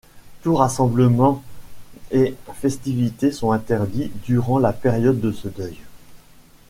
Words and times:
Tous 0.41 0.55
rassemblements 0.55 1.43
et 2.09 2.33
festivités 2.55 3.31
sont 3.31 3.51
interdits 3.51 4.11
durant 4.25 4.57
la 4.57 4.73
période 4.73 5.21
de 5.21 5.31
ce 5.31 5.47
deuil. 5.47 5.77